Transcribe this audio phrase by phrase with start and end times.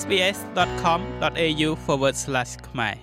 [0.00, 1.68] sbs.com.au/
[2.68, 2.96] ខ្មែរ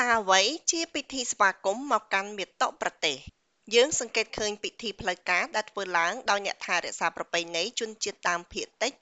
[0.00, 0.40] តើអ្វី
[0.70, 3.16] ជាពិធីស្វាគមន៍មកកាន់មាតុប្រទេស
[3.74, 8.92] យើងសង្កេតឃើញពិធីផ្លូវការដែលធ្វើឡើងដោយអ្នកថែរក្សាប្រពៃណីជនជាតិដើមភាគតិច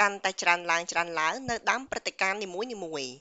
[0.00, 2.62] កាន់តែច្រើនឡើងច្រើនឡើងនៅដើមព្រឹត្តិការណ៍នីមួ
[3.02, 3.14] យៗ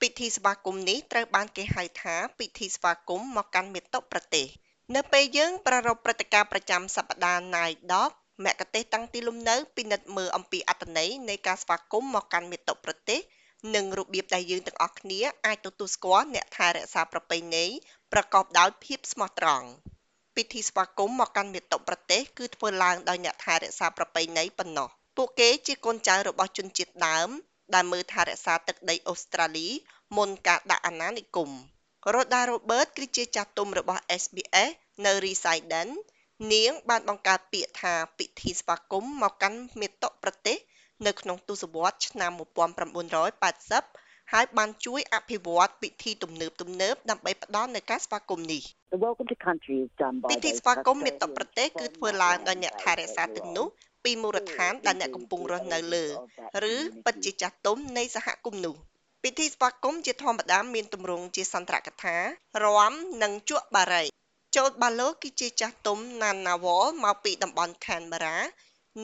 [0.00, 4.46] ពិធីស្វាគមន៍នេះត្រូវបានគេហៅថាពិធីស្វាគមន៍មកកាន់មាតុប្រទេស
[4.94, 8.10] នៅពេលយើងប្រារព្ធព្រឹត្តិការណ៍ប្រចាំសប្តាហ៍ Night Dog
[8.44, 13.20] មគ្គុទ្ទេសក៍តាំងទីលំនៅពិនិត្យមើលអំពីអត្ថន័យនៃការស្វាគមន៍មកកាន់មាតុប្រទេស
[13.74, 17.64] និងរបៀបដែលយើងទាំងអស់គ្នាអាចទទួលស្គាល់អ្នកថែរក្សាប្រពៃណី
[18.12, 19.66] ប្រកបដោយភាពស្មោះត្រង់
[20.36, 27.28] ពិធីស្វាគមន៍មកកាន់មាតុប្រទេសគឺធ្វើឡើងដោយអ្នកថែរក្សាប្រពៃណីប៉ុណ្ណោះពួកគេជាកូនចៅរបស់ជនជាតិដើម
[27.74, 29.68] ដែលមើលថែរក្សាទឹកដីអូស្ត្រាលី
[30.16, 31.50] មុនការដាក់អាណានិគម
[32.14, 34.70] រ៉ូដារ៉ូបឺតគឺជាចាស់ទុំរបស់ SBS
[35.04, 35.94] នៅ Residence
[36.52, 40.58] នាងបានបង្កើតពាក្យថាពិធីស្វាគមន៍មកកាន់មាតុប្រទេស
[41.06, 48.62] នៅក្នុងទសវត្សរ៍ឆ្នាំ1980ហើយបានជួយអភិវឌ្ឍពិធីទំនើបទំនើបដើម្បីផ្ដល់នូវការស្វាគមន៍នេះ
[50.30, 53.66] ពិធីស្វាគមន៍មាតុប្រទេសគឺធ្វើឡើងដោយអ្នកថែរក្សាទាំងនោះ
[54.04, 56.04] ពីមូលដ្ឋានដែលអ្នកកំពុងរស់នៅលើ
[56.72, 58.74] ឬពិតជាចាស់ទុំនៃសហគមន៍នោះ
[59.22, 62.16] ពិធីស្វាគមន៍ជាធម្មតាមានទម្រង់ជាសន្ទរកថា
[62.64, 64.04] រាំនិងជក់បារី
[64.56, 68.38] ចូលបាឡូគឺជាចាស់ទុំណានណាវលមកពីតំបន់ខានបារ៉ា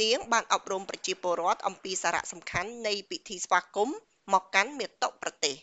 [0.01, 3.99] នាងបានអប់រំប្រជាពលរដ្ឋអំពីសារៈសំខាន់នៃពិធីស្វាគមន៍
[4.33, 5.55] មកកាន់មាតុប្រទេស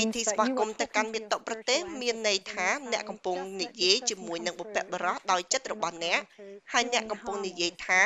[0.00, 6.20] ពិធីស្វាគមន៍ទៅកាន់មាតុប្រទេសមានន័យថាអ្នកកំពុងនិយាយជាមួយនឹងបុព្វបុរសដោយចិត្តរបស់អ្នក
[6.72, 8.00] ហើយអ្នកកំពុងនិយាយថា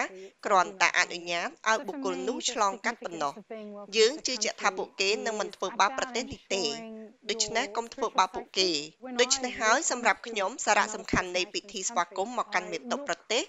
[0.46, 3.32] គ្រាន់តែអនុញ្ញាតឲ្យបុគ្គលនោះឆ្លងកាត់ប៉ុណ្ណោះ
[3.96, 6.64] យើងជឿជាក់ថាពួកគេនឹងមិនធ្វើបាបប្រទេសនេះទេ
[7.30, 8.70] ដូច្នេះកុំធ្វើបាបពួកគេ
[9.20, 13.42] ដូច្នេះហើយសម្រាប់ខ្ញុំសារៈសំខាន់នៃពិធីស្វាគមន៍មកកាន់មាតុប្រទេស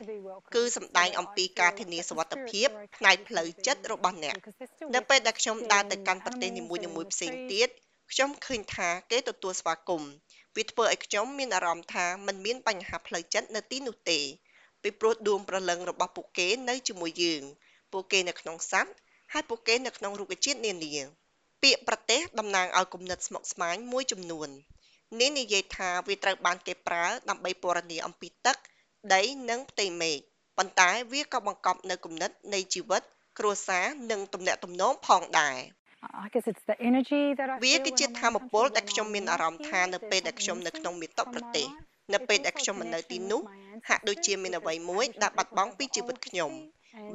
[0.56, 4.36] គឺសម្ដែងអំពីការធានាសុវត្ថិភាពផ្នែកផ្លូវចិត្តរបស់អ្នក
[4.96, 7.70] នៅពេលដែលខ្ញុំដើរទៅកាន់ប្រទេសនីមួយៗផ្សេងទៀត
[8.12, 10.12] ខ្ញុំឃើញថាគេទទួលស្វាគមន៍
[10.56, 14.20] វាធ្វើឲ្យខ្ញុំមានអារម្មណ៍ថាมันមានបញ្ហាផ្លូវចិត្តនៅទីនោះទេ
[14.84, 17.44] ពីព្រោះដួងព្រលឹងរបស់ពួកគេនៅជាមួយយើង
[17.92, 18.92] ពួកគេនៅក្នុងសត្វ
[19.34, 20.94] ហើយពួកគេនៅក្នុងរុក្ខជាតិនានា
[21.64, 24.50] ពាក្យប្រទេសតំណាងឲ្យគំនិតស្មុគស្មាញមួយចំនួន
[25.20, 28.58] នេះនិយាយថាវាត្រូវបានគេប្រើដើម្បីពណ៌នាអំពីទឹក
[29.14, 30.18] ដី និងផ្ទៃមេឃ
[30.58, 33.02] ប៉ុន្តែវាក៏បង្កប់នូវគំនិតនៃជីវិត
[33.40, 35.58] គ្រួសារ និងទំនាក់ទំនងផងដែរ
[36.26, 41.68] I guess it's the energy that I វាគឺជាធម៌ពលដែលខ្ញុំមានអារម្មណ៍ថានៅពេលដែលខ្ញុំនៅក្នុងមាតុប្រទេស
[42.14, 43.42] នៅពេលដែលខ្ញុំមិននៅទីនោះ
[43.90, 46.52] ហាក់ដូចជាមានអ្វីមួយដែលបាត់បង់ពីជីវិតខ្ញុំ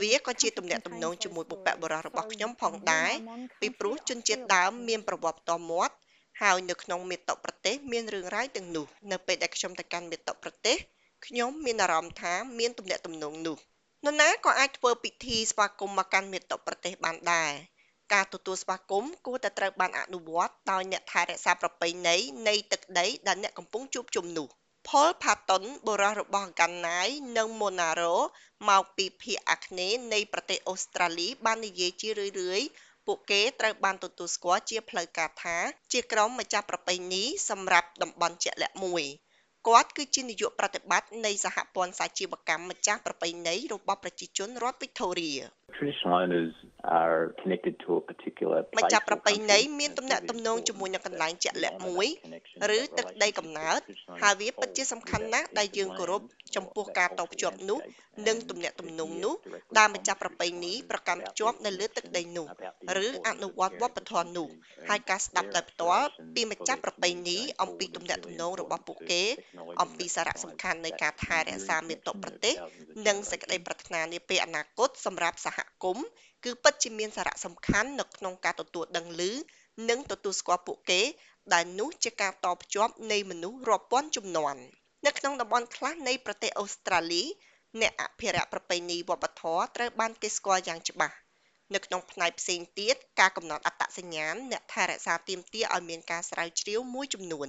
[0.01, 3.13] វាក៏ជាទំនាក់ទំនងជាមួយបុព្វបុរសរបស់ខ្ញុំផងដែរ
[3.61, 5.95] ពីព្រោះជនជាតិដើមមានប្រវត្តិផ្ទាល់មាត់
[6.43, 10.77] ហើយនៅក្នុងមាតុប្រទេសមានរឿងរ៉ាវទាំងនោះនៅពេលដែលខ្ញុំទៅកាន់មាតុប្រទេស
[11.27, 13.57] ខ្ញុំមានអារម្មណ៍ថាមានទំនាក់ទំនងនោះ
[14.05, 17.53] នរណាក៏អាចធ្វើពិធីស្វាគមន៍មកកាន់មាតុប្រទេសបានដែរ
[18.13, 22.17] ការទទួលស្វាគមន៍គួរតែត្រូវបានអនុវត្តដោយអ្នកថែរក្សាប្រពៃណី
[22.49, 24.49] នៃទឹកដីដែលអ្នកកំពុងជួបជុំនោះ
[24.89, 28.17] Paul Patton បុរសរបស់ Ganai និង Monaro
[28.69, 32.27] មកពីភាគអាគ្នេយ៍នៃប្រទេសអូស្ត្រាលីបាននិយាយជារឿ
[32.59, 32.69] យៗ
[33.07, 35.57] ពួកគេត្រូវបានទទួលស្គាល់ជាផ្លូវការថា
[35.93, 39.05] ជាក្រុមម្ចាស់ប្រពៃណីសម្រាប់តំបន់ជាក់លាក់មួយ
[39.67, 45.43] គាត់គឺជានាយកប្រតិបត្តិនៃសហព័ន្ធសាជីវកម្មម្ចាស់ប្រពៃណីរបស់ប្រជាជនរដ្ឋ Victoria
[45.83, 46.55] traditional owners
[46.85, 52.07] are connected to a particular ម្ចាស់ប្រពៃណីមានទំនាក់ទំនងជាមួយនឹងកន្លែងជាក់លាក់មួយ
[52.79, 53.81] ឬទឹកដីកំណើត
[54.23, 56.23] ហើយវាពិតជាសំខាន់ណាស់ដែលយើងគោរព
[56.57, 57.79] ចំពោះការតភ្ជាប់នោះ
[58.29, 59.35] និងទំនាក់ទំនងនោះ
[59.79, 62.47] ដែលម្ចាស់ប្រពៃណីប្រកាន់ភ្ជាប់នៅលើទឹកដីនោះ
[63.07, 64.49] ឬអនុវត្តវប្បធម៌នោះ
[64.89, 69.23] ហើយការស្ដាប់ដោយផ្ទាល់ពីម្ចាស់ប្រពៃណីអំពីទំនាក់ទំនងរបស់ពួកគេ
[69.83, 72.55] អំពីសារៈសំខាន់នៃការថែរក្សាមាតុប្រទេស
[73.07, 76.07] និងសេចក្តីប្រាថ្នានាពេលអនាគតសម្រាប់សហគមន៍
[76.45, 79.23] គឺពិតជាមានសារៈសំខាន់នៅក្នុងការទទួលដឹងឮ
[79.89, 81.01] និងទទួលស្គាល់ពួកគេ
[81.55, 84.61] ដែលនោះជាការតភ្ជាប់នៃមនុស្សរាប់ពាន់ជំនាន់
[85.07, 87.23] នៅក្នុងតំបន់ខ្លះនៃប្រទេសអូស្ត្រាលី
[87.81, 91.17] អ្នកអភិរក្សប្រពៃណីវប្បធម៌ត្រូវបានគេស្គាល់យ៉ាងច្បាស់
[91.75, 97.49] នៅក្នុងផ្នែកផ្សេងទៀតការកំណត់អត្តសញ្ញាណអ្នកថែរក្សាទាមទារឲ្យមានការស្រាវជ្រាវមួយចំនួន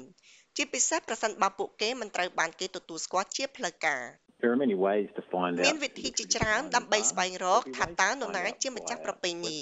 [0.58, 4.02] ជាពិសេសប្រសិនបើពួកគេមិនត្រូវបានគេទទួលស្គាល់ជាផ្លូវការ
[4.44, 9.58] There are many ways to find out មានវិធីជាច្រើនដើម្បីស្វែងរកថាតើនរណាជាម្ចាស់ប្រពៃណី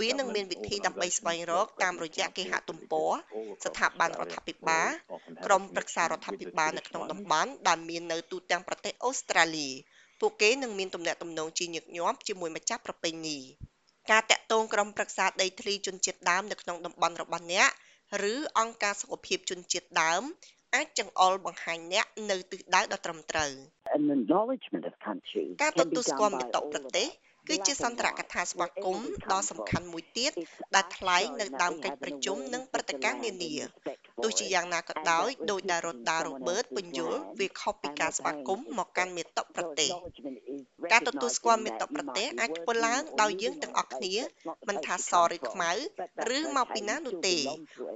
[0.00, 3.12] វានឹងមានវិធីដើម្បីស្វែងរកតាមរយៈគេហទំព័រ
[3.64, 4.88] ស្ថាប័នរដ្ឋាភិបាល
[5.46, 9.68] ក្រុមប្រឹក្សារដ្ឋាភិបាលនៅក្នុងតំបន់ដែលមាននៅទូទាំងប្រទេសអូស្ត្រាលី
[10.20, 13.38] ពួកគេនឹងមានទំនាក់ទំនងជាញឹកញាប់ជាមួយម្ចាស់ប្រពៃណី
[14.10, 17.68] ការតាក់ទងក្រុមប្រឹក្សាដីធ្លីជនជាតិដើមនៅក្នុងតំបន់របស់អ្នក
[18.32, 20.22] ឬអង្គការសុខភាពជនជាតិដើម
[20.74, 23.52] អាចចង្អុលបង្ហាញអ្នកនៅទិសដៅដ៏ត្រឹមត្រូវ
[25.62, 27.08] ការទទួលស្គាល់មាតុប្រទេស
[27.48, 30.32] គឺជាសន្ទរកថាស្វាគមន៍ដ៏សំខាន់មួយទៀត
[30.74, 33.54] ដែលថ្លែងនៅដើមកិច្ចប្រជុំនិងព្រឹត្តិការណ៍នានា
[34.22, 39.90] ទោះជាយ៉ាងណាក៏ដោយដោយដែលរ៉ូដារ៉ូបឺតពន្យល់វាខុសពីការស្វាគមន៍មកកាន់មាតុប្រទេស
[40.90, 44.14] ការទទួលស្គាល់មាតុប្រទេសអាចធ្វើឡើងដោយយើងទាំងអស់គ្នា
[44.68, 45.72] មិនថាសឬខ្មៅ
[46.36, 47.36] ឬមកពីណានោះទេ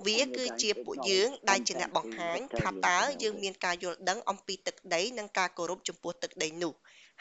[0.06, 6.74] វាគឺជាពួកយើងដែលជាអ្នកបង្ហាញថាតើយើងមានការយល់ដឹងអំពីទឹកដីនិងការគោរពចំពោះទឹកដីនោះ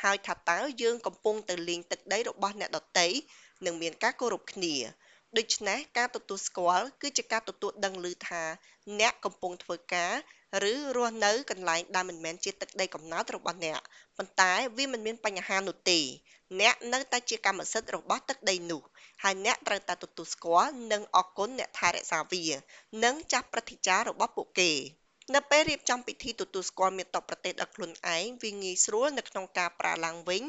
[0.03, 3.07] ហើយថាតើយើងកំពុងទៅលេងទឹកដីរបស់អ្នកដទៃ
[3.65, 4.75] និងមានការគោរពគ្នា
[5.38, 8.44] ដូច្នេះការទទួលស្គាល់គឺជាការទទួលដឹងឮថា
[9.00, 10.13] អ្នកកំពុងធ្វើការ
[10.72, 13.80] ឬរស់នៅកន្លែងដែលមិនមែនជាទឹកដីកំណើតរបស់អ្នក
[14.18, 16.00] ប៉ុន្តែវាមិនមានបញ្ហានោះទេ
[16.60, 18.81] អ្នកនៅតែជាកម្មសិទ្ធិរបស់ទឹកដីនោះ
[19.24, 22.46] ហើយអ្នកត្រូវតែទទួលស្គាល់និងអរគុណអ្នកថែរក្សាវា
[23.04, 24.72] និងចាស់ព្រឹទ្ធាចារ្យរបស់ពួកគេ
[25.34, 30.44] នៅពេលរៀបចំពិធីទទួលស្គាល់មាតុប្រទេសដល់ខ្លួនឯងវាងាយស្រួលនៅក្នុងការប្រើឡើងវិញ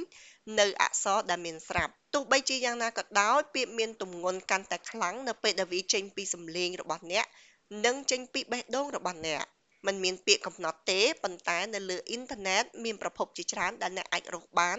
[0.58, 7.26] នៅអក្សរដែលមានស្រាប់ទោះបីជាយ៉ាងណាក៏ដោយពាក្យមានទម្ងន់កាន់តែខ្លាំងនៅពេលដែលវាចេញពីសំឡេងរបស់អ្នក
[7.84, 9.44] និងចេញពីបេះដូងរបស់អ្នក
[9.86, 14.78] มันមានពាក្យកំណត់ទេប៉ុន្តែនៅលើអ៊ីនធឺណិតមានប្រភពជាច្រើនដែលអ្នកអាចរកបាន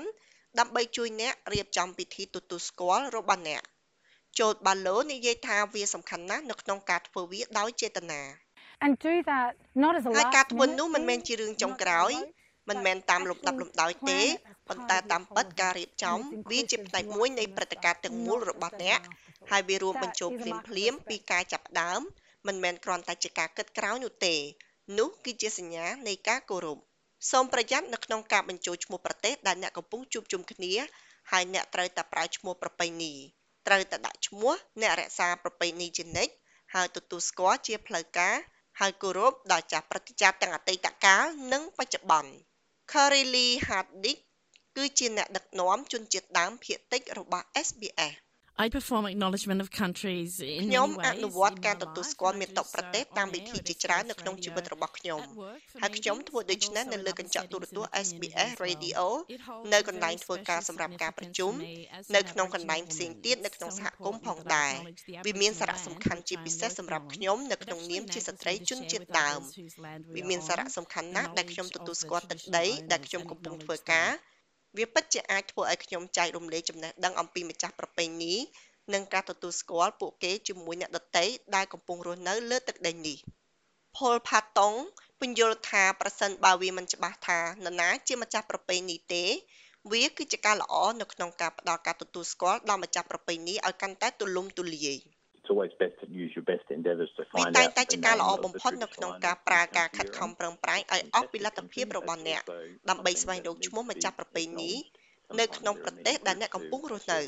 [0.59, 3.61] ដើម្បីជួយអ្នករៀបចំពិធីទទួលស្គាល់របស់អ្នក
[4.39, 8.21] ចូលបាឡូនិយាយថាវាសំខាន់ណាស់នៅក្នុងការធ្វើវាដោយចេតនា
[8.85, 9.51] and do that
[9.83, 14.21] not as a ហើយការ last ធ្វើ minute នោះមិនមែន thing, ជារឿងចុង not ក្រោយ tomorrow, មិនមែនតាមលំដាប់លំដោយទេ
[14.69, 16.17] ប៉ុន្តែតាមពិតការរៀបចំ
[16.51, 18.99] វាជាផ្នែកមួយនៃព្រឹត្តិការណ៍ទាំងមូលរបស់អ្នក
[19.51, 22.01] ហើយវារួមបញ្ចូលភ្លាមភ្លាមពីការចាប់ផ្ដើម
[22.47, 24.35] មិនមែនគ្រាន់តែជាការគិតក្រោយនោះទេ
[24.97, 26.77] នោះគឺជាសញ្ញានៃការគោរព
[27.31, 30.73] សូមប្រយ័ត្ននៅក្នុងការបញ្ចូលឈ្មោះប្រទេសដែលអ្នកកំពុងជួបជុំគ្នា
[31.31, 33.13] ហើយអ្នកត្រូវតែប្រើឈ្មោះប្រពៃណី
[33.67, 36.33] ត្រូវតែដាក់ឈ្មោះអ្នករក្សាប្រពៃណីជានិច្ច
[36.73, 38.35] ហើយទទួលស្គាល់ជាផ្លូវការ
[38.79, 42.31] ហើយគោរពដល់ចាស់ព្រឹទ្ធាចារ្យទាំងអតីតកាលនិងបច្ចុប្បន្ន
[42.91, 44.17] Kareli Hardik
[44.77, 48.26] គឺជាអ្នកដឹកនាំជនជាតិដើមភាគតិចរបស់ SBS
[48.65, 52.05] I perform acknowledgement of countries in ខ្ញុំ many អ ways នុវត្ត in ការ my ទទួល
[52.05, 54.19] life, ស្គាល់ not មាតុ just, ប្រទេស uh, តាម on វិ air ធី at ជាច្រើននៅ SBS
[54.21, 57.45] ក្នុងជីវិត Radio, របស់ខ្ញុំ at work for ហើយខ្ញុំ meetings, ធ្វើដូច្នេះ but នៅ also លើ in កញ្ចក់
[57.45, 59.15] other ទូរទស្សន៍ settings in the SBS community as Radio well.
[59.35, 62.25] It holds នៅ a កន្លែង very ធ្វើការ special សម្រាប់ការប្រជុំ significance to me as នៅ an
[62.31, 63.23] ក្នុងកន្លែង Aboriginal ផ្សេង woman.
[63.25, 65.95] ទៀតនៅ It's ក្នុង so សហគមន៍ important ផង that I ដែរ acknowledge the វាមាន Aboriginal សារៈសំ
[65.95, 67.09] land ខាន់ which ជា I'm ពិសេស working សម្រាប់ on.
[67.13, 69.55] ខ្ញុំនៅ It ក្នុង actually នាមជា enables ស្ត្រី me to ជន share ជាតិ with ដើម others
[69.59, 72.09] whose land we វា are មានសារៈ on សំខាន់ the ណាស់ដែលខ្ញុំ knowledge ទទួល of ស្ the
[72.11, 73.89] គាល់ទឹក traditional ដីដែល owners ខ្ញុំ and កំពុង acknowledge ធ្វើ them.
[73.91, 74.09] ការ
[74.75, 78.33] វាពិតជាអាចធ្វើឲ្យខ្ញុំចែករំលែកចំណេះដឹងអំពីម្ចាស់ប្រពៃណី
[78.93, 81.25] និងការទទួលស្គាល់ពួកគេជាមួយអ្នកដទៃ
[81.55, 83.17] ដែលកំពុងរស់នៅលើទឹកដីនេះ
[83.95, 84.77] Paul Patong
[85.19, 89.23] ពន្យល់ថាប្រសិនបើវាមិនច្បាស់ថានរណាជាម្ចាស់ប្រពៃណីទេ
[89.91, 94.99] វាគឺជាការល្អនៅក្នុងការផ្ដល់ការទទួលស្គាល់ដល់ម្ចាស់ប្រពៃណីឲ្យកាន់តែទូលំទូលាយ
[95.47, 97.91] It's always best to use your best endeavours to វា find តែង out តែ the
[97.93, 100.17] ជាការ name ល្អ of បំ the ផុតនៅក្នុង traditional ការ owners ប្រើ of the ការខិត country
[100.17, 100.39] ខំ you're on.
[100.39, 102.41] ប្រឹងប្រែងឲ្យអស់ពីលទ្ធភាពរបស់អ្នក
[102.89, 104.71] ដើម្បីស្វែងរកឈ្មោះម្ចាស់ប្រពៃណី
[105.39, 107.19] នៅក្នុងប្រទេសដែលអ្នកកំពុងរស់នៅ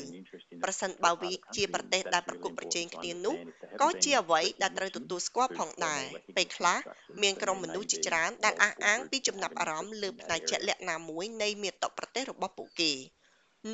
[0.62, 3.36] ប្រសិនបើវាជាប្រទេសដែលប្រកួតប្រជែងគ្នានោះ
[3.82, 6.02] ក៏ជាអ្វីដែលត្រូវទទួលស្គាល់ផងដែរ
[6.36, 6.78] ពេលខ្លះ
[7.22, 12.92] មានក្រុមមនុស្សជាច្រើនដែលអះអាងពីចំណាប់អារម្មណ៍លើផ្នែកជាក់លាក់ណាមួយនៃមាតុប្រទេសរបស់ពួកគេ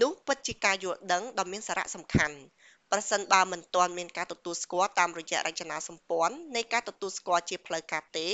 [0.03, 2.37] នោះពិតជាការយល់ដឹងដ៏មានសារៈសំខាន់
[2.93, 8.29] ប្រសិនបើមិនទាន់មានការទទួលស្គាល់តាមរយៈរចនាសម្ព័ន្ធនៃការទទួលស្គាល់ជាផ្លូវការទេ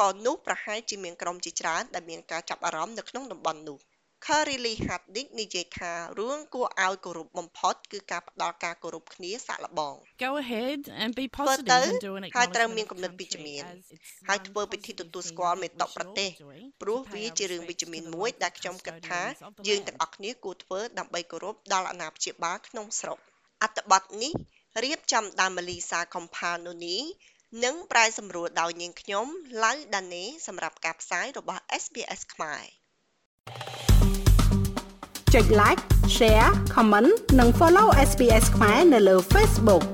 [0.00, 3.78] ក៏នោះប្រហែលជាមានក្រុមជាច្រើនដែលមានការចាប់អារម្មណ៍នៅក្នុងតំបន់នោះ
[4.26, 12.86] Kareli Hardik និយាយថា រឿងគួរឲ្យគោរពបំផុតគឺការផ្ដល់ការគោរពគ្នាសាកល្បង Go ahead and be ធ្វើ positive ទៅ and do an ហើយត្រូវមាន
[12.86, 15.62] acknowledgement គំនិត of វិជ្ជមាន country as it's ហើយ one ធ្វើពិធី positive ទទួល thing ស្គាល់ that
[15.62, 17.84] មេ we តុ should ប្រ all ទេស be doing ព្រោះ to pay វា our ជារឿងវិជ្ជ
[17.84, 19.86] respects មាន to the មួយ local ដែលខ្ញុំគិតថា custodians of the យើង land.
[19.88, 23.18] ទាំងអស់គ្នាគួរធ្វើដើម្បីគោរពដល់អាណាព្យាបាលក្នុងស្រុក
[23.64, 24.32] អត្ថបទនេះ
[24.84, 27.04] រៀបចំដោយ Melissa Compagnie
[27.64, 29.26] និងប្រែសម្រួលដោយនាងខ្ញុំ
[29.62, 32.64] Lau Dane សម្រាប់ការផ្សាយរបស់ SBS ខ្មែរ
[35.34, 35.82] ចុច like
[36.16, 39.84] share comment និង follow SBS ខ្មែរនៅលើ Facebook